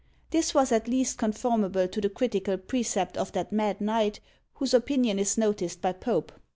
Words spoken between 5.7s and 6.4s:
by Pope.